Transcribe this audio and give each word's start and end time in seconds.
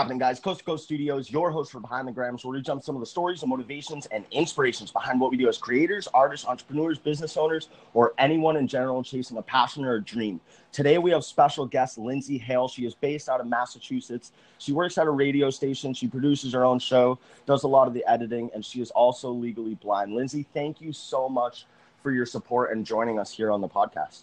happening, 0.00 0.18
guys? 0.18 0.40
Coast 0.40 0.60
to 0.60 0.64
Coast 0.64 0.84
Studios, 0.84 1.30
your 1.30 1.50
host 1.50 1.70
for 1.70 1.78
Behind 1.78 2.08
the 2.08 2.12
Grams, 2.12 2.42
where 2.42 2.56
we 2.56 2.62
jump 2.62 2.82
some 2.82 2.96
of 2.96 3.00
the 3.00 3.06
stories 3.06 3.42
and 3.42 3.50
motivations 3.50 4.06
and 4.06 4.24
inspirations 4.30 4.90
behind 4.90 5.20
what 5.20 5.30
we 5.30 5.36
do 5.36 5.46
as 5.46 5.58
creators, 5.58 6.08
artists, 6.14 6.46
entrepreneurs, 6.46 6.98
business 6.98 7.36
owners, 7.36 7.68
or 7.92 8.14
anyone 8.16 8.56
in 8.56 8.66
general 8.66 9.02
chasing 9.02 9.36
a 9.36 9.42
passion 9.42 9.84
or 9.84 9.96
a 9.96 10.02
dream. 10.02 10.40
Today, 10.72 10.96
we 10.96 11.10
have 11.10 11.22
special 11.22 11.66
guest 11.66 11.98
Lindsay 11.98 12.38
Hale. 12.38 12.66
She 12.66 12.86
is 12.86 12.94
based 12.94 13.28
out 13.28 13.42
of 13.42 13.46
Massachusetts. 13.46 14.32
She 14.56 14.72
works 14.72 14.96
at 14.96 15.06
a 15.06 15.10
radio 15.10 15.50
station. 15.50 15.92
She 15.92 16.08
produces 16.08 16.54
her 16.54 16.64
own 16.64 16.78
show, 16.78 17.18
does 17.44 17.64
a 17.64 17.68
lot 17.68 17.86
of 17.86 17.92
the 17.92 18.02
editing, 18.10 18.50
and 18.54 18.64
she 18.64 18.80
is 18.80 18.90
also 18.92 19.30
legally 19.30 19.74
blind. 19.74 20.14
Lindsay, 20.14 20.46
thank 20.54 20.80
you 20.80 20.94
so 20.94 21.28
much 21.28 21.66
for 22.02 22.10
your 22.10 22.24
support 22.24 22.72
and 22.72 22.86
joining 22.86 23.18
us 23.18 23.30
here 23.30 23.50
on 23.50 23.60
the 23.60 23.68
podcast. 23.68 24.22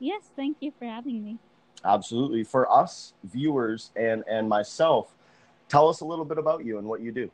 Yes, 0.00 0.24
thank 0.34 0.56
you 0.58 0.72
for 0.76 0.84
having 0.84 1.24
me. 1.24 1.38
Absolutely. 1.84 2.42
For 2.44 2.70
us 2.70 3.14
viewers 3.24 3.90
and 3.96 4.24
and 4.28 4.48
myself, 4.48 5.14
tell 5.68 5.88
us 5.88 6.00
a 6.00 6.04
little 6.04 6.24
bit 6.24 6.38
about 6.38 6.64
you 6.64 6.78
and 6.78 6.86
what 6.88 7.00
you 7.00 7.12
do. 7.12 7.30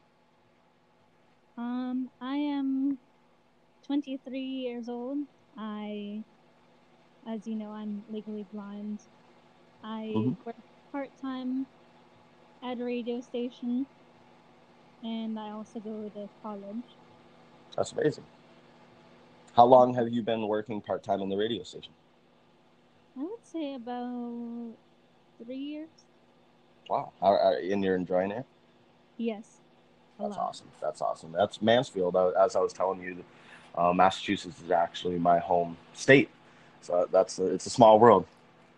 Um, 1.56 2.10
I 2.20 2.36
am 2.36 2.98
23 3.84 4.40
years 4.40 4.88
old. 4.88 5.18
I, 5.56 6.24
as 7.26 7.46
you 7.46 7.56
know, 7.56 7.72
I'm 7.72 8.04
legally 8.10 8.44
blind. 8.52 9.00
I 9.82 10.04
Mhm. 10.14 10.36
work 10.44 10.56
part 10.92 11.10
time 11.20 11.66
at 12.62 12.80
a 12.80 12.84
radio 12.84 13.20
station, 13.20 13.86
and 15.02 15.38
I 15.38 15.50
also 15.50 15.80
go 15.80 16.08
to 16.08 16.28
college. 16.42 16.96
That's 17.76 17.92
amazing. 17.92 18.24
How 19.54 19.64
long 19.64 19.94
have 19.94 20.12
you 20.12 20.22
been 20.22 20.46
working 20.48 20.80
part 20.80 21.02
time 21.02 21.20
in 21.22 21.28
the 21.28 21.36
radio 21.36 21.62
station? 21.62 21.92
I 23.18 23.22
would 23.22 23.44
say 23.44 23.74
about 23.74 24.74
three 25.42 25.56
years. 25.56 25.88
Wow. 26.88 27.12
How, 27.20 27.28
are, 27.28 27.54
and 27.56 27.84
you're 27.84 27.96
enjoying 27.96 28.30
it? 28.30 28.44
Yes. 29.16 29.58
That's 30.18 30.36
lot. 30.36 30.48
awesome. 30.48 30.68
That's 30.80 31.00
awesome. 31.00 31.32
That's 31.32 31.60
Mansfield. 31.62 32.16
As 32.38 32.56
I 32.56 32.60
was 32.60 32.72
telling 32.72 33.02
you, 33.02 33.24
uh, 33.76 33.92
Massachusetts 33.92 34.60
is 34.60 34.70
actually 34.70 35.18
my 35.18 35.38
home 35.38 35.76
state. 35.94 36.30
So 36.80 37.08
that's 37.10 37.38
a, 37.38 37.46
it's 37.46 37.66
a 37.66 37.70
small 37.70 37.98
world. 37.98 38.26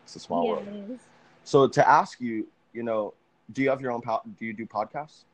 It's 0.04 0.16
a 0.16 0.20
small 0.20 0.46
yeah, 0.46 0.52
world. 0.52 0.98
So 1.44 1.66
to 1.68 1.88
ask 1.88 2.20
you, 2.20 2.46
you 2.72 2.82
know, 2.82 3.14
do 3.52 3.62
you 3.62 3.70
have 3.70 3.80
your 3.80 3.92
own? 3.92 4.00
Po- 4.00 4.22
do 4.38 4.46
you 4.46 4.52
do 4.52 4.66
podcasts? 4.66 5.24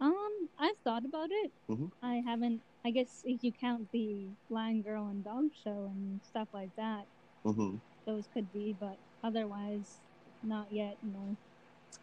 Um, 0.00 0.48
I've 0.58 0.76
thought 0.84 1.04
about 1.04 1.28
it. 1.30 1.50
Mhm. 1.70 1.90
I 2.02 2.22
haven't. 2.26 2.60
I 2.84 2.90
guess 2.90 3.22
if 3.24 3.42
you 3.42 3.52
count 3.52 3.90
the 3.92 4.26
Blind 4.50 4.84
Girl 4.84 5.06
and 5.06 5.24
Dog 5.24 5.50
Show 5.62 5.90
and 5.94 6.20
stuff 6.28 6.48
like 6.52 6.74
that, 6.76 7.06
Mm-hmm. 7.44 7.76
those 8.06 8.24
could 8.32 8.52
be, 8.52 8.74
but 8.78 8.96
otherwise, 9.22 9.96
not 10.42 10.66
yet. 10.70 10.96
No. 11.02 11.36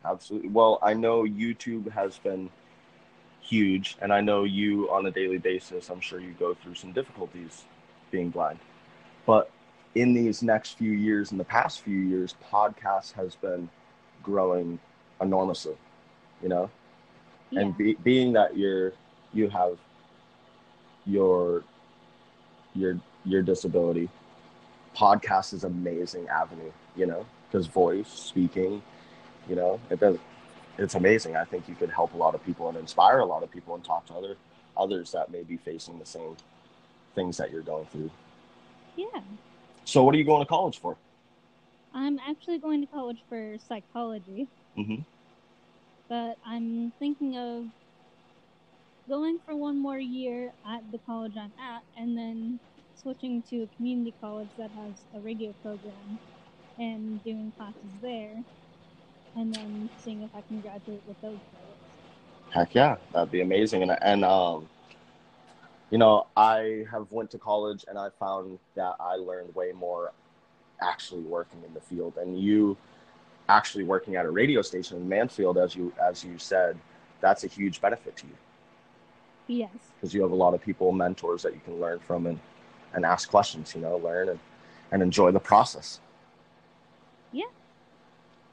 Absolutely. 0.06 0.50
Well, 0.50 0.80
I 0.82 0.94
know 0.94 1.24
YouTube 1.24 1.92
has 1.92 2.18
been 2.18 2.50
huge, 3.42 3.98
and 4.02 4.14
I 4.14 4.22
know 4.22 4.44
you 4.44 4.90
on 4.92 5.06
a 5.06 5.12
daily 5.12 5.38
basis. 5.38 5.90
I'm 5.90 6.00
sure 6.00 6.20
you 6.20 6.34
go 6.40 6.54
through 6.54 6.76
some 6.76 6.92
difficulties 6.92 7.66
being 8.12 8.30
blind. 8.30 8.60
But 9.26 9.50
in 9.96 10.14
these 10.14 10.42
next 10.42 10.78
few 10.78 10.92
years, 10.92 11.32
in 11.32 11.38
the 11.38 11.44
past 11.44 11.82
few 11.82 12.00
years, 12.00 12.36
podcast 12.52 13.14
has 13.14 13.36
been 13.36 13.70
growing 14.24 14.80
enormously. 15.22 15.76
You 16.42 16.50
know, 16.50 16.70
Yeah. 17.52 17.62
and 17.62 17.78
be, 17.78 17.96
being 17.96 18.34
that 18.34 18.58
you're 18.58 18.94
you 19.34 19.50
have 19.50 19.78
your 21.06 21.64
your 22.74 23.00
your 23.26 23.42
disability, 23.42 24.10
podcast 24.96 25.54
is 25.54 25.64
amazing 25.64 26.28
avenue. 26.28 26.72
You 26.96 27.06
know, 27.06 27.26
because 27.48 27.68
voice 27.68 28.08
speaking 28.08 28.82
you 29.50 29.56
know 29.56 29.80
it 29.90 30.00
does 30.00 30.18
it's 30.78 30.96
amazing 30.96 31.36
i 31.36 31.44
think 31.44 31.68
you 31.68 31.76
could 31.76 31.90
help 31.90 32.14
a 32.14 32.18
lot 32.18 32.36
of 32.36 32.44
people 32.46 32.70
and 32.70 32.78
inspire 32.78 33.20
a 33.20 33.26
lot 33.26 33.44
of 33.44 33.52
people 33.52 33.76
and 33.76 33.84
talk 33.84 34.06
to 34.06 34.14
other 34.14 34.36
others 34.78 35.12
that 35.12 35.32
may 35.32 35.44
be 35.44 35.58
facing 35.58 35.98
the 36.00 36.06
same 36.06 36.36
things 37.16 37.38
that 37.38 37.52
you're 37.52 37.62
going 37.62 37.86
through 37.88 38.10
yeah. 38.96 39.22
so 39.84 40.04
what 40.04 40.14
are 40.16 40.18
you 40.18 40.24
going 40.24 40.42
to 40.42 40.48
college 40.48 40.80
for 40.80 40.96
I'm 41.94 42.20
actually 42.20 42.58
going 42.58 42.82
to 42.82 42.88
college 42.88 43.22
for 43.28 43.58
psychology, 43.68 44.48
mm-hmm. 44.78 45.02
but 46.08 46.38
I'm 46.46 46.92
thinking 47.00 47.38
of 47.38 47.66
going 49.10 49.40
for 49.46 49.56
one 49.56 49.78
more 49.78 50.00
year 50.00 50.54
at 50.66 50.90
the 50.92 51.00
college 51.00 51.34
I'm 51.36 51.52
at, 51.60 51.84
and 51.98 52.18
then 52.18 52.60
switching 53.02 53.44
to 53.50 53.64
a 53.64 53.68
community 53.76 54.16
college 54.22 54.52
that 54.58 54.72
has 54.76 55.06
a 55.16 55.22
radio 55.22 55.54
program 55.62 56.20
and 56.78 57.24
doing 57.24 57.52
classes 57.58 57.92
there, 58.02 58.44
and 59.36 59.54
then 59.54 59.90
seeing 59.98 60.24
if 60.24 60.32
I 60.36 60.42
can 60.42 60.62
graduate 60.62 61.04
with 61.06 61.20
those 61.22 61.42
credits. 61.52 61.82
heck 62.52 62.74
yeah 62.76 62.98
that'd 63.14 63.32
be 63.32 63.42
amazing 63.42 63.84
and 63.84 63.98
and 64.02 64.24
um 64.26 64.70
you 65.90 65.98
know 65.98 66.28
i 66.38 66.86
have 66.92 67.12
went 67.12 67.30
to 67.32 67.38
college 67.38 67.86
and 67.88 67.98
i 67.98 68.10
found 68.20 68.60
that 68.76 68.96
i 69.00 69.16
learned 69.16 69.54
way 69.56 69.72
more 69.72 70.12
actually 70.82 71.22
working 71.22 71.62
in 71.66 71.74
the 71.74 71.82
field 71.82 72.14
and 72.18 72.40
you 72.40 72.78
actually 73.50 73.84
working 73.84 74.16
at 74.16 74.26
a 74.26 74.30
radio 74.32 74.62
station 74.62 74.98
in 74.98 75.08
mansfield 75.08 75.58
as 75.58 75.76
you 75.76 75.94
as 76.02 76.24
you 76.24 76.38
said 76.38 76.78
that's 77.22 77.44
a 77.44 77.48
huge 77.48 77.82
benefit 77.82 78.16
to 78.18 78.28
you 78.28 78.34
Yes. 79.48 79.94
because 79.96 80.14
you 80.14 80.22
have 80.22 80.32
a 80.32 80.36
lot 80.36 80.54
of 80.54 80.62
people, 80.62 80.92
mentors 80.92 81.44
that 81.44 81.54
you 81.54 81.62
can 81.64 81.80
learn 81.80 82.00
from 82.00 82.26
and, 82.28 82.40
and 82.94 83.06
ask 83.06 83.30
questions, 83.30 83.74
you 83.76 83.82
know, 83.82 83.98
learn 83.98 84.30
and, 84.30 84.40
and 84.92 85.02
enjoy 85.02 85.32
the 85.32 85.40
process. 85.40 86.00
Yeah. 87.32 87.46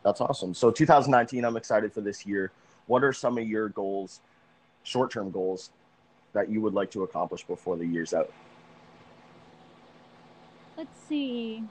That's 0.04 0.20
awesome. 0.20 0.54
So 0.54 0.70
2019, 0.70 1.44
I'm 1.44 1.56
excited 1.56 1.92
for 1.92 2.00
this 2.00 2.24
year. 2.24 2.50
What 2.86 3.04
are 3.04 3.12
some 3.12 3.36
of 3.38 3.46
your 3.46 3.68
goals, 3.70 4.20
short 4.82 5.10
term 5.10 5.30
goals, 5.30 5.70
that 6.32 6.48
you 6.48 6.60
would 6.60 6.74
like 6.74 6.90
to 6.92 7.02
accomplish 7.02 7.42
before 7.44 7.76
the 7.76 7.86
year's 7.86 8.14
out? 8.14 8.32
Let's 10.76 10.98
see. 11.08 11.64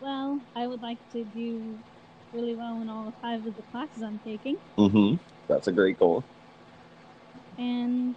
Well, 0.00 0.40
I 0.56 0.66
would 0.66 0.80
like 0.80 0.98
to 1.12 1.24
do 1.24 1.78
really 2.32 2.54
well 2.54 2.80
in 2.80 2.88
all 2.88 3.12
five 3.20 3.44
of 3.46 3.54
the 3.56 3.62
classes 3.70 4.02
I'm 4.02 4.18
taking, 4.24 4.56
Mm-hmm. 4.78 5.16
That's 5.48 5.66
a 5.66 5.72
great 5.72 5.98
goal. 5.98 6.22
and 7.58 8.14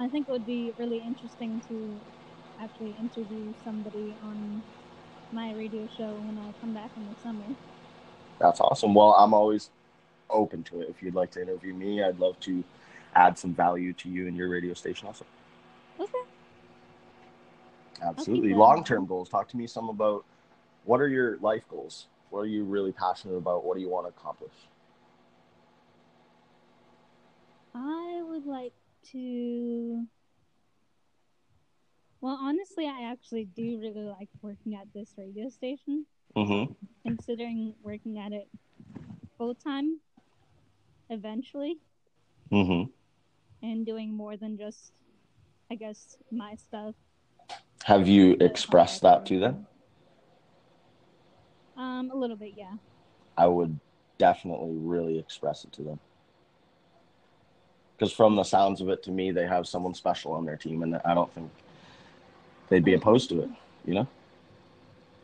I 0.00 0.08
think 0.08 0.28
it 0.28 0.30
would 0.30 0.46
be 0.46 0.72
really 0.78 0.98
interesting 0.98 1.60
to 1.68 2.00
actually 2.60 2.96
interview 2.98 3.52
somebody 3.64 4.16
on 4.22 4.62
my 5.32 5.52
radio 5.54 5.86
show 5.96 6.06
when 6.06 6.38
I 6.38 6.52
come 6.60 6.72
back 6.72 6.90
in 6.96 7.04
the 7.04 7.20
summer. 7.20 7.54
That's 8.38 8.60
awesome. 8.60 8.94
Well, 8.94 9.14
I'm 9.14 9.34
always 9.34 9.70
open 10.30 10.62
to 10.64 10.80
it. 10.80 10.88
If 10.88 11.02
you'd 11.02 11.14
like 11.14 11.32
to 11.32 11.42
interview 11.42 11.74
me, 11.74 12.02
I'd 12.02 12.18
love 12.18 12.38
to 12.40 12.62
add 13.14 13.38
some 13.38 13.52
value 13.54 13.92
to 13.94 14.08
you 14.08 14.28
and 14.28 14.36
your 14.36 14.48
radio 14.48 14.74
station 14.74 15.08
also. 15.08 15.26
Okay. 15.98 16.10
Absolutely. 18.02 18.54
Long 18.54 18.84
term 18.84 19.06
goals. 19.06 19.28
Talk 19.28 19.48
to 19.48 19.56
me 19.56 19.66
some 19.66 19.88
about 19.88 20.24
what 20.84 21.00
are 21.00 21.08
your 21.08 21.38
life 21.38 21.64
goals? 21.68 22.06
What 22.30 22.40
are 22.40 22.46
you 22.46 22.64
really 22.64 22.92
passionate 22.92 23.36
about? 23.36 23.64
What 23.64 23.76
do 23.76 23.80
you 23.82 23.88
want 23.88 24.06
to 24.06 24.10
accomplish? 24.10 24.52
I 27.74 28.22
would 28.22 28.46
like 28.46 28.72
to. 29.12 30.04
Well, 32.20 32.38
honestly, 32.40 32.86
I 32.86 33.10
actually 33.12 33.44
do 33.44 33.78
really 33.80 34.02
like 34.02 34.28
working 34.42 34.74
at 34.74 34.86
this 34.94 35.14
radio 35.16 35.48
station. 35.48 36.06
Mm-hmm. 36.36 36.72
considering 37.06 37.74
working 37.82 38.18
at 38.18 38.32
it 38.32 38.48
full 39.38 39.54
time 39.54 39.98
eventually 41.08 41.78
Mm-hmm. 42.52 42.90
and 43.66 43.86
doing 43.86 44.12
more 44.12 44.36
than 44.36 44.56
just 44.58 44.92
I 45.70 45.74
guess 45.74 46.18
my 46.30 46.54
stuff. 46.56 46.94
Have 47.84 48.06
you 48.08 48.36
expressed 48.40 49.00
that 49.02 49.24
to 49.26 49.40
them? 49.40 49.66
Um 51.78 52.10
a 52.12 52.16
little 52.16 52.36
bit, 52.36 52.52
yeah. 52.56 52.74
I 53.36 53.46
would 53.46 53.80
definitely 54.18 54.76
really 54.76 55.18
express 55.18 55.64
it 55.64 55.72
to 55.72 55.82
them. 55.82 56.00
Because 57.98 58.12
from 58.12 58.36
the 58.36 58.44
sounds 58.44 58.80
of 58.80 58.88
it, 58.90 59.02
to 59.02 59.10
me, 59.10 59.32
they 59.32 59.46
have 59.46 59.66
someone 59.66 59.92
special 59.92 60.32
on 60.32 60.44
their 60.44 60.56
team, 60.56 60.84
and 60.84 61.00
I 61.04 61.14
don't 61.14 61.32
think 61.32 61.50
they'd 62.68 62.84
be 62.84 62.94
opposed 62.94 63.28
to 63.30 63.42
it. 63.42 63.50
You 63.84 63.94
know, 63.94 64.06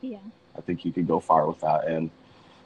Yeah. 0.00 0.18
I 0.56 0.60
think 0.60 0.84
you 0.84 0.92
could 0.92 1.06
go 1.06 1.20
far 1.20 1.46
with 1.46 1.60
that, 1.60 1.86
and 1.86 2.10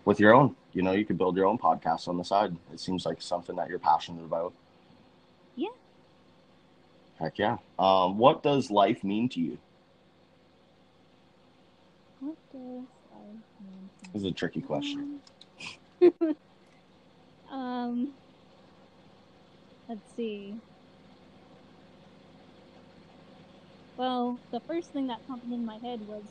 with 0.07 0.19
your 0.19 0.35
own, 0.35 0.57
you 0.73 0.81
know, 0.81 0.93
you 0.93 1.05
could 1.05 1.19
build 1.19 1.37
your 1.37 1.45
own 1.47 1.59
podcast 1.59 2.09
on 2.09 2.17
the 2.17 2.25
side. 2.25 2.57
It 2.73 2.81
seems 2.81 3.05
like 3.05 3.21
something 3.21 3.55
that 3.57 3.69
you're 3.69 3.79
passionate 3.79 4.25
about. 4.25 4.55
Yeah. 5.57 5.69
Heck 7.19 7.39
yeah. 7.39 7.59
Um, 7.79 8.17
what 8.17 8.43
does 8.43 8.71
life 8.71 9.05
mean 9.05 9.29
to 9.31 9.41
you? 9.41 9.59
What 12.21 12.37
does 12.53 12.87
I 13.13 13.19
mean? 13.63 13.91
This 14.13 14.23
is 14.23 14.29
a 14.29 14.33
tricky 14.33 14.63
question. 14.63 15.21
um 17.51 18.13
let's 19.89 20.15
see. 20.17 20.55
Well, 23.97 24.39
the 24.53 24.61
first 24.61 24.93
thing 24.93 25.09
that 25.09 25.27
popped 25.27 25.45
in 25.51 25.65
my 25.65 25.79
head 25.83 26.01
was 26.07 26.25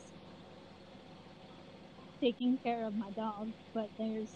taking 2.22 2.58
care 2.64 2.86
of 2.86 2.96
my 2.96 3.10
dog, 3.10 3.52
but 3.74 3.90
there's 3.98 4.30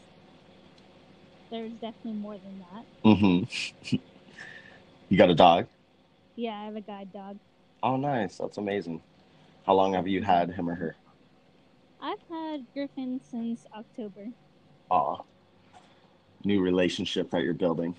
there's 1.51 1.73
definitely 1.73 2.15
more 2.15 2.37
than 2.39 2.59
that. 2.59 2.85
Mm-hmm. 3.05 3.97
you 5.09 5.19
got 5.19 5.31
a 5.31 5.35
dog? 5.35 5.67
Yeah, 6.37 6.59
I 6.59 6.65
have 6.65 6.77
a 6.77 6.81
guide 6.81 7.13
dog. 7.13 7.39
Oh, 7.83 7.97
nice. 7.97 8.39
That's 8.39 8.59
amazing. 8.59 9.03
How 9.67 9.75
long 9.75 9.95
have 9.95 10.09
you 10.09 10.23
had 10.23 10.51
him 10.51 10.69
or 10.69 10.75
her? 10.75 10.97
I've 12.01 12.19
had 12.31 12.67
Griffin 12.73 13.21
since 13.31 13.65
October. 13.77 14.27
Aw. 14.91 15.23
New 16.45 16.61
relationship 16.61 17.31
that 17.31 17.43
you're 17.43 17.55
building. 17.55 17.95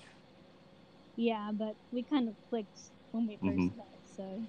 Yeah, 1.16 1.50
but 1.52 1.76
we 1.92 2.02
kind 2.02 2.28
of 2.28 2.34
clicked 2.50 2.90
when 3.12 3.26
we 3.26 3.36
1st 3.36 3.56
Mhm. 3.56 3.76
met, 3.76 3.86
so 4.16 4.42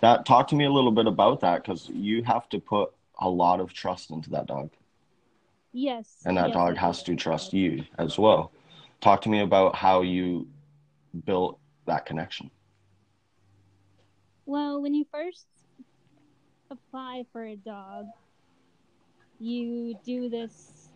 That 0.00 0.26
talk 0.26 0.48
to 0.48 0.56
me 0.56 0.64
a 0.64 0.70
little 0.70 0.90
bit 0.90 1.06
about 1.06 1.40
that 1.40 1.62
because 1.62 1.88
you 1.88 2.22
have 2.24 2.48
to 2.50 2.58
put 2.58 2.92
a 3.20 3.28
lot 3.28 3.60
of 3.60 3.72
trust 3.72 4.10
into 4.10 4.30
that 4.30 4.46
dog, 4.46 4.70
yes. 5.72 6.22
and 6.26 6.36
that 6.36 6.48
yes, 6.48 6.54
dog 6.54 6.76
has 6.76 7.02
to 7.04 7.14
trust 7.14 7.52
you 7.52 7.84
as 7.98 8.18
well. 8.18 8.50
Talk 9.00 9.22
to 9.22 9.28
me 9.28 9.40
about 9.40 9.76
how 9.76 10.02
you 10.02 10.48
built 11.24 11.58
that 11.86 12.04
connection. 12.04 12.50
Well, 14.44 14.82
when 14.82 14.92
you 14.92 15.06
first 15.12 15.46
apply 16.70 17.24
for 17.32 17.44
a 17.44 17.56
dog, 17.56 18.06
you 19.38 19.94
do 20.04 20.28
this 20.28 20.90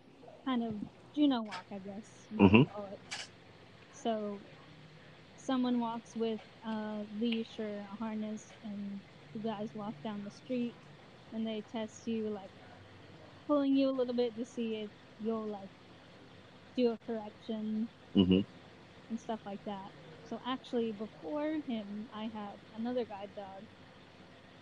kind 0.45 0.63
of 0.65 0.75
Juno 1.15 1.43
walk, 1.43 1.65
I 1.71 1.79
guess 1.79 2.27
you 2.31 2.39
could 2.39 2.51
Mhm. 2.51 2.71
call 2.73 2.87
it. 2.87 3.01
So, 3.93 4.41
someone 5.47 5.81
walks 5.81 6.17
with 6.17 6.41
a 6.65 7.05
leash 7.19 7.59
or 7.59 7.81
a 7.93 7.97
harness, 7.97 8.53
and 8.65 9.03
you 9.35 9.43
guys 9.43 9.73
walk 9.75 9.97
down 10.05 10.25
the 10.25 10.31
street, 10.31 10.77
and 11.33 11.47
they 11.47 11.63
test 11.73 12.07
you, 12.07 12.31
like 12.31 12.53
pulling 13.47 13.75
you 13.75 13.89
a 13.91 13.99
little 13.99 14.15
bit 14.15 14.37
to 14.37 14.45
see 14.47 14.83
if 14.83 14.91
you'll 15.19 15.49
like 15.51 15.71
do 16.77 16.91
a 16.93 16.99
correction 16.99 17.91
Mm-hmm. 18.17 18.41
and 19.11 19.21
stuff 19.21 19.41
like 19.47 19.63
that. 19.67 19.93
So 20.23 20.41
actually, 20.47 20.93
before 20.93 21.61
him, 21.67 22.09
I 22.13 22.25
had 22.33 22.61
another 22.75 23.05
guide 23.05 23.35
dog, 23.35 23.65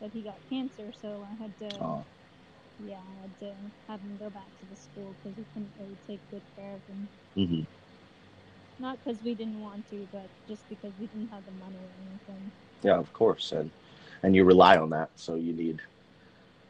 but 0.01 0.11
he 0.13 0.25
got 0.25 0.43
cancer, 0.49 0.93
so 0.93 1.25
I 1.25 1.35
had 1.43 1.57
to, 1.59 1.81
Oh, 1.81 2.07
yeah, 2.79 3.01
I 3.03 3.23
had 3.23 3.37
to 3.39 3.73
have 3.89 4.01
him 4.03 4.17
go 4.19 4.31
back 4.31 4.51
to 4.61 4.67
the 4.67 4.77
school 4.77 5.17
because 5.17 5.37
we 5.37 5.47
couldn't 5.53 5.75
really 5.79 5.99
take 6.07 6.23
good 6.31 6.45
care 6.57 6.75
of 6.75 6.83
him. 6.89 7.11
mm-hmm. 7.37 7.65
Not 8.79 9.01
because 9.01 9.21
we 9.21 9.35
didn't 9.35 9.59
want 9.61 9.89
to, 9.89 10.09
but 10.13 10.31
just 10.47 10.69
because 10.69 10.97
we 10.97 11.09
didn't 11.09 11.31
have 11.33 11.45
the 11.45 11.51
money 11.53 11.85
or 11.89 11.97
anything. 12.01 12.53
Yeah, 12.83 12.99
of 12.99 13.13
course, 13.13 13.53
and 13.53 13.71
and 14.23 14.35
you 14.35 14.45
rely 14.45 14.77
on 14.77 14.91
that, 14.91 15.11
so 15.15 15.35
you 15.35 15.53
need. 15.53 15.83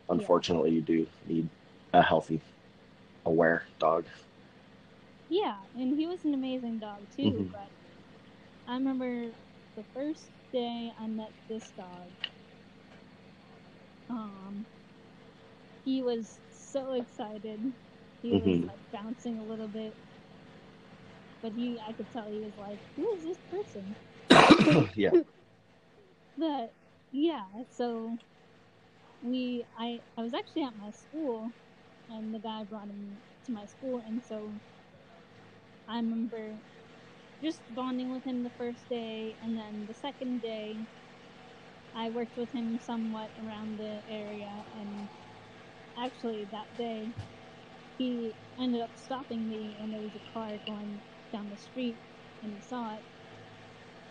Unfortunately, 0.08 0.72
you 0.72 0.82
do 0.82 1.08
need 1.26 1.50
a 1.92 2.02
healthy, 2.02 2.42
aware 3.24 3.66
dog. 3.78 4.06
Yeah, 5.28 5.66
and 5.74 5.92
he 5.98 6.06
was 6.06 6.24
an 6.24 6.32
amazing 6.34 6.78
dog 6.78 7.08
too. 7.10 7.46
Mhm. 7.46 7.52
But 7.52 7.70
I 8.66 8.74
remember 8.74 9.34
the 9.76 9.84
first 9.94 10.30
day 10.52 10.92
I 10.98 11.06
met 11.08 11.32
this 11.48 11.72
dog. 11.72 12.14
Um, 14.08 14.66
he 15.84 16.02
was 16.02 16.40
so 16.48 16.92
excited. 16.92 17.60
He 18.22 18.34
was 18.34 18.54
Mhm. 18.54 18.68
like 18.68 18.80
bouncing 18.92 19.38
a 19.38 19.44
little 19.44 19.68
bit, 19.68 19.96
but 21.44 21.52
he, 21.52 21.78
I 21.86 21.92
could 21.92 22.10
tell 22.10 22.30
he 22.30 22.40
was 22.40 22.56
like, 22.56 22.80
"Who 22.96 23.14
is 23.16 23.22
this 23.22 23.38
person?" 23.50 23.96
yeah. 24.96 25.10
But 26.38 26.74
yeah, 27.12 27.44
so 27.70 28.16
we, 29.22 29.66
I, 29.78 30.00
I 30.18 30.22
was 30.22 30.34
actually 30.34 30.64
at 30.64 30.74
my 30.76 30.90
school, 30.90 31.52
and 32.08 32.34
the 32.34 32.40
guy 32.40 32.64
brought 32.64 32.88
him 32.88 33.18
to 33.46 33.52
my 33.52 33.66
school, 33.66 34.02
and 34.06 34.22
so 34.24 34.54
I 35.86 35.96
remember 35.98 36.56
just 37.42 37.62
bonding 37.70 38.10
with 38.10 38.24
him 38.26 38.42
the 38.42 38.50
first 38.58 38.88
day, 38.88 39.36
and 39.42 39.56
then 39.56 39.84
the 39.86 39.94
second 39.94 40.42
day, 40.42 40.78
I 41.94 42.10
worked 42.10 42.36
with 42.36 42.52
him 42.52 42.78
somewhat 42.80 43.30
around 43.38 43.78
the 43.78 44.00
area, 44.08 44.64
and 44.80 45.08
actually 45.98 46.48
that 46.52 46.76
day, 46.76 47.12
he 47.98 48.34
ended 48.58 48.82
up 48.82 48.92
stopping 48.96 49.48
me, 49.48 49.78
and 49.80 49.92
there 49.92 50.00
was 50.00 50.16
a 50.16 50.32
car 50.32 50.58
going 50.66 51.00
down 51.34 51.50
the 51.50 51.58
street, 51.58 52.00
and 52.42 52.54
he 52.54 52.62
saw 52.62 52.96
it. 52.98 53.06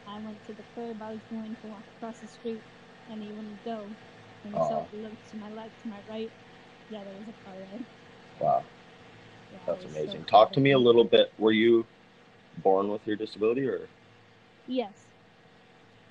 I 0.07 0.19
went 0.19 0.43
to 0.45 0.53
the 0.53 0.63
curb, 0.75 1.01
I 1.01 1.11
was 1.11 1.25
going 1.25 1.57
to 1.57 1.67
walk 1.67 1.85
across 1.97 2.21
the 2.21 2.27
street, 2.27 2.65
and 3.07 3.23
he 3.23 3.33
wouldn't 3.33 3.63
go. 3.63 3.97
And 4.43 4.63
Aw. 4.63 4.83
so 4.83 4.87
I 4.91 4.95
looked 4.95 5.29
to 5.31 5.37
my 5.37 5.49
left, 5.49 5.81
to 5.81 5.87
my 5.89 6.01
right, 6.07 6.33
yeah, 6.89 7.05
there 7.05 7.15
was 7.15 7.29
a 7.29 7.33
car 7.43 7.59
there. 7.59 7.81
Wow, 8.39 8.65
Yeah, 9.49 9.59
that's 9.67 9.85
was 9.85 9.95
so 10.05 10.13
amazing. 10.13 10.25
Talk 10.25 10.53
to 10.53 10.61
me 10.61 10.71
a 10.71 10.79
little 10.79 11.05
bit. 11.05 11.33
Were 11.39 11.51
you 11.51 11.87
born 12.57 12.89
with 12.89 13.05
your 13.07 13.17
disability, 13.17 13.65
or 13.67 13.89
Yes. 14.67 15.13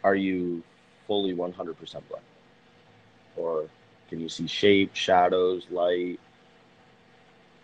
are 0.04 0.14
you 0.16 0.64
fully 1.06 1.34
100% 1.34 2.08
blind? 2.08 2.24
Or 3.36 3.70
can 4.08 4.20
you 4.20 4.28
see 4.28 4.46
shape, 4.46 4.94
shadows, 4.94 5.66
light? 5.70 6.20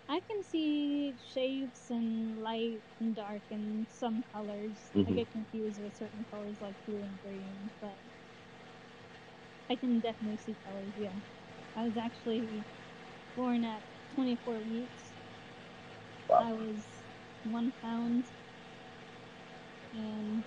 I 0.08 0.20
can 0.20 0.43
see 0.43 1.16
shapes 1.19 1.90
and 1.90 2.38
light 2.38 2.82
and 3.00 3.14
dark 3.14 3.43
and 3.50 3.88
some 3.88 4.22
colors. 4.32 4.93
I 5.06 5.12
Mhm. 5.12 5.12
get 5.12 5.31
confused 5.31 5.81
with 5.82 5.96
certain 5.96 6.25
colors 6.31 6.60
like 6.60 6.76
blue 6.87 7.02
and 7.02 7.20
green, 7.20 7.72
but 7.81 7.99
I 9.70 9.76
can 9.76 10.00
definitely 10.00 10.37
see 10.38 10.56
colors, 10.64 10.94
yeah. 10.96 11.20
I 11.75 11.84
was 11.84 11.96
actually 11.96 12.66
born 13.34 13.64
at 13.64 13.84
24 14.14 14.62
weeks. 14.62 15.14
I 16.38 16.52
was 16.54 17.04
one 17.43 17.72
pound. 17.82 18.32
And 19.93 20.44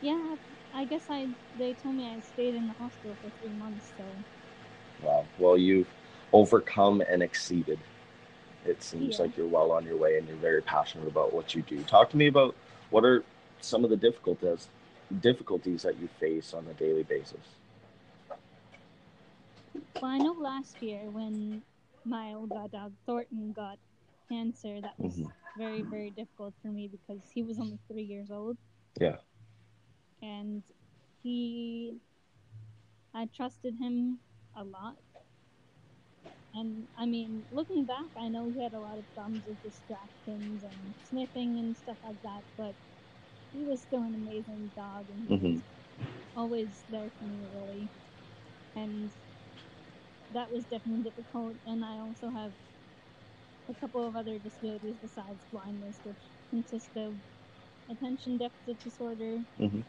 yeah, 0.00 0.36
I 0.72 0.84
guess 0.86 1.06
I 1.10 1.28
they 1.54 1.74
told 1.74 1.96
me 1.96 2.06
I 2.06 2.20
stayed 2.20 2.54
in 2.54 2.66
the 2.66 2.74
hospital 2.74 3.16
for 3.20 3.30
three 3.30 3.52
months, 3.52 3.92
so 3.96 4.24
Wow. 4.98 5.28
Well, 5.36 5.56
you've 5.58 5.88
overcome 6.36 7.00
and 7.00 7.22
exceeded. 7.22 7.78
It 8.66 8.82
seems 8.82 9.16
Yeah. 9.16 9.22
like 9.24 9.36
you're 9.36 9.46
well 9.46 9.72
on 9.72 9.84
your 9.86 9.96
way 9.96 10.18
and 10.18 10.28
you're 10.28 10.36
very 10.36 10.60
passionate 10.60 11.08
about 11.08 11.32
what 11.32 11.54
you 11.54 11.62
do. 11.62 11.82
Talk 11.84 12.10
to 12.10 12.16
me 12.16 12.26
about 12.26 12.54
what 12.90 13.04
are 13.04 13.24
some 13.60 13.84
of 13.84 13.90
the 13.90 13.96
difficulties 13.96 14.68
difficulties 15.20 15.82
that 15.82 15.96
you 16.00 16.08
face 16.18 16.52
on 16.52 16.66
a 16.66 16.74
daily 16.74 17.04
basis. 17.04 17.46
Well, 20.02 20.10
I 20.10 20.18
know 20.18 20.32
last 20.32 20.82
year 20.82 21.08
when 21.10 21.62
my 22.04 22.34
old 22.34 22.50
dog 22.72 22.92
Thornton 23.06 23.52
got 23.52 23.78
cancer, 24.28 24.80
that 24.80 24.98
was 24.98 25.16
Mhm. 25.20 25.32
very, 25.56 25.82
very 25.82 26.10
difficult 26.10 26.54
for 26.60 26.68
me 26.68 26.88
because 26.88 27.30
he 27.30 27.44
was 27.44 27.60
only 27.60 27.78
three 27.88 28.02
years 28.02 28.32
old. 28.32 28.58
Yeah. 29.00 29.18
And 30.20 30.64
he, 31.22 32.00
I 33.14 33.26
trusted 33.26 33.76
him 33.76 34.18
a 34.56 34.64
lot. 34.64 34.96
And 36.56 36.88
I 36.96 37.06
mean, 37.06 37.46
looking 37.52 37.86
back, 37.86 38.10
I 38.16 38.28
know 38.30 38.48
he 38.50 38.60
had 38.64 38.74
a 38.74 38.80
lot 38.80 38.98
of 38.98 39.06
problems 39.14 39.44
with 39.46 39.62
distractions 39.62 40.64
and 40.64 40.96
sniffing 41.04 41.60
and 41.60 41.76
stuff 41.78 41.98
like 42.02 42.20
that, 42.22 42.44
but 42.56 42.76
he 43.52 43.64
was 43.64 43.82
still 43.82 44.04
an 44.04 44.14
amazing 44.14 44.72
dog 44.76 45.10
and 45.10 45.28
he 45.28 45.36
was 45.38 45.62
Mhm. 45.62 45.66
always 46.34 46.84
there 46.88 47.10
for 47.18 47.26
me, 47.28 47.48
really. 47.52 47.92
And 48.74 49.12
that 50.30 50.50
was 50.52 50.66
definitely 50.66 51.02
difficult. 51.02 51.56
And 51.64 51.84
I 51.84 51.98
also 51.98 52.30
have 52.30 52.54
a 53.68 53.74
couple 53.74 54.04
of 54.04 54.16
other 54.16 54.40
disabilities 54.40 54.98
besides 55.00 55.46
blindness, 55.52 56.00
which 56.02 56.32
consist 56.50 56.96
of 56.96 57.20
attention 57.90 58.38
deficit 58.38 58.82
disorder, 58.82 59.40
Mhm. 59.56 59.82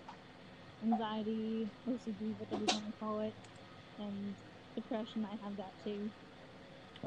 anxiety, 0.81 1.71
OCD, 1.85 2.33
whatever 2.35 2.63
you 2.63 2.69
want 2.71 2.87
to 2.87 2.93
call 2.99 3.19
it, 3.19 3.35
and 3.97 4.37
depression. 4.75 5.25
I 5.25 5.37
have 5.43 5.57
that 5.57 5.73
too. 5.83 6.13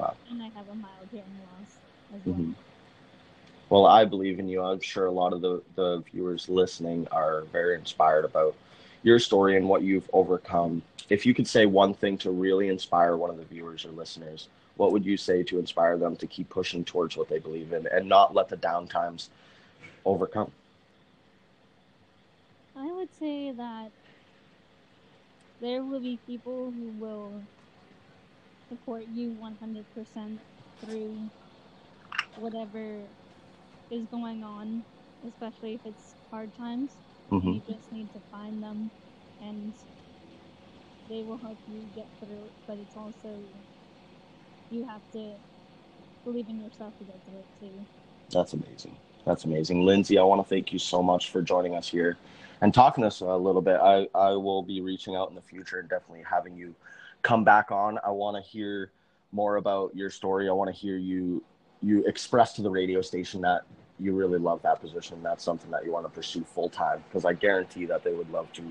Wow. 0.01 0.15
And 0.27 0.41
I 0.41 0.49
have 0.49 0.67
a 0.67 0.75
mild 0.75 1.09
hearing 1.11 1.39
loss 1.39 1.81
as 2.11 2.25
well. 2.25 2.39
Mhm. 2.39 2.55
Well, 3.69 3.85
I 3.85 4.05
believe 4.05 4.39
in 4.39 4.47
you. 4.49 4.61
I'm 4.61 4.81
sure 4.81 5.05
a 5.05 5.11
lot 5.11 5.33
of 5.33 5.41
the, 5.41 5.61
the 5.75 6.03
viewers 6.11 6.49
listening 6.49 7.07
are 7.11 7.43
very 7.51 7.75
inspired 7.75 8.25
about 8.25 8.55
your 9.03 9.19
story 9.19 9.55
and 9.57 9.67
what 9.69 9.81
you've 9.83 10.09
overcome. 10.13 10.83
If 11.09 11.25
you 11.25 11.33
could 11.33 11.47
say 11.47 11.65
one 11.65 11.93
thing 11.93 12.17
to 12.19 12.31
really 12.31 12.67
inspire 12.67 13.15
one 13.17 13.29
of 13.29 13.37
the 13.37 13.45
viewers 13.45 13.85
or 13.85 13.91
listeners, 13.91 14.49
what 14.75 14.91
would 14.91 15.05
you 15.05 15.17
say 15.17 15.43
to 15.43 15.59
inspire 15.59 15.97
them 15.97 16.15
to 16.17 16.27
keep 16.27 16.49
pushing 16.49 16.83
towards 16.85 17.17
what 17.17 17.29
they 17.29 17.39
believe 17.39 17.71
in 17.73 17.87
and 17.87 18.07
not 18.07 18.33
let 18.35 18.49
the 18.49 18.57
down 18.57 18.87
times 18.87 19.29
overcome? 20.05 20.51
I 22.75 22.91
would 22.91 23.13
say 23.13 23.51
that 23.51 23.93
there 25.59 25.83
will 25.85 26.01
be 26.01 26.17
people 26.17 26.71
who 26.71 26.89
will 26.89 27.47
support 28.71 29.03
you 29.13 29.35
100% 29.41 30.37
through 30.79 31.17
whatever 32.39 32.99
is 33.91 34.05
going 34.09 34.43
on, 34.43 34.81
especially 35.27 35.73
if 35.73 35.81
it's 35.85 36.15
hard 36.31 36.55
times. 36.57 36.91
Mm-hmm. 37.31 37.49
You 37.49 37.61
just 37.67 37.91
need 37.91 38.07
to 38.13 38.19
find 38.31 38.63
them 38.63 38.89
and 39.43 39.73
they 41.09 41.23
will 41.23 41.37
help 41.37 41.57
you 41.69 41.81
get 41.95 42.07
through 42.19 42.37
it, 42.37 42.51
but 42.65 42.77
it's 42.77 42.95
also 42.95 43.37
you 44.69 44.85
have 44.85 45.01
to 45.11 45.33
believe 46.23 46.47
in 46.47 46.63
yourself 46.63 46.97
to 46.99 47.03
get 47.03 47.19
through 47.25 47.39
it 47.39 47.45
too. 47.59 47.85
That's 48.29 48.53
amazing. 48.53 48.95
That's 49.25 49.43
amazing. 49.43 49.85
Lindsay, 49.85 50.17
I 50.17 50.23
want 50.23 50.41
to 50.41 50.47
thank 50.47 50.71
you 50.71 50.79
so 50.79 51.03
much 51.03 51.29
for 51.29 51.41
joining 51.41 51.75
us 51.75 51.89
here 51.89 52.15
and 52.61 52.73
talking 52.73 53.01
to 53.01 53.07
us 53.07 53.19
a 53.19 53.35
little 53.35 53.61
bit. 53.61 53.79
I, 53.81 54.07
I 54.15 54.31
will 54.31 54.61
be 54.63 54.79
reaching 54.79 55.15
out 55.15 55.27
in 55.29 55.35
the 55.35 55.41
future 55.41 55.79
and 55.79 55.89
definitely 55.89 56.23
having 56.23 56.55
you 56.55 56.73
come 57.21 57.43
back 57.43 57.71
on. 57.71 57.99
I 58.05 58.11
want 58.11 58.43
to 58.43 58.49
hear 58.49 58.91
more 59.31 59.57
about 59.57 59.95
your 59.95 60.09
story. 60.09 60.49
I 60.49 60.51
want 60.51 60.73
to 60.73 60.79
hear 60.79 60.97
you 60.97 61.43
you 61.83 62.05
express 62.05 62.53
to 62.53 62.61
the 62.61 62.69
radio 62.69 63.01
station 63.01 63.41
that 63.41 63.61
you 63.99 64.13
really 64.13 64.37
love 64.37 64.61
that 64.63 64.81
position. 64.81 65.21
That's 65.23 65.43
something 65.43 65.71
that 65.71 65.85
you 65.85 65.91
want 65.91 66.05
to 66.05 66.11
pursue 66.11 66.43
full 66.43 66.69
time 66.69 67.03
because 67.07 67.25
I 67.25 67.33
guarantee 67.33 67.85
that 67.85 68.03
they 68.03 68.13
would 68.13 68.29
love 68.31 68.51
to 68.53 68.63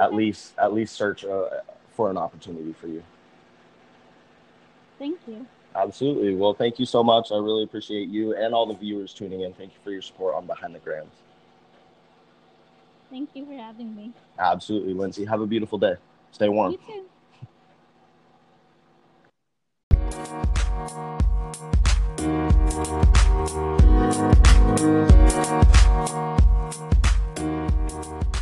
at 0.00 0.14
least 0.14 0.54
at 0.58 0.72
least 0.72 0.94
search 0.94 1.24
uh, 1.24 1.48
for 1.94 2.10
an 2.10 2.16
opportunity 2.16 2.72
for 2.72 2.88
you. 2.88 3.02
Thank 4.98 5.18
you. 5.26 5.46
Absolutely. 5.76 6.34
Well, 6.34 6.54
thank 6.54 6.78
you 6.78 6.86
so 6.86 7.02
much. 7.02 7.32
I 7.32 7.36
really 7.36 7.64
appreciate 7.64 8.08
you 8.08 8.36
and 8.36 8.54
all 8.54 8.66
the 8.66 8.74
viewers 8.74 9.12
tuning 9.12 9.40
in. 9.40 9.52
Thank 9.54 9.72
you 9.72 9.78
for 9.82 9.90
your 9.90 10.02
support 10.02 10.34
on 10.34 10.46
Behind 10.46 10.74
the 10.74 10.78
Grams. 10.78 11.10
Thank 13.10 13.30
you 13.34 13.44
for 13.44 13.54
having 13.54 13.94
me. 13.94 14.12
Absolutely, 14.38 14.94
Lindsay. 14.94 15.24
Have 15.24 15.40
a 15.40 15.46
beautiful 15.46 15.78
day. 15.78 15.94
Stay 16.32 16.48
warm. 16.48 16.72
You 16.72 16.78
too. 16.78 17.04
Thank 20.34 20.58
you. 28.24 28.33